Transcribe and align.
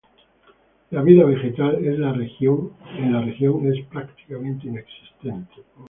La 0.89 1.03
vida 1.03 1.25
vegetal 1.25 1.75
en 1.75 2.01
la 2.01 2.11
región 3.21 3.71
es 3.71 3.85
prácticamente 3.85 4.65
inexistente. 4.67 5.57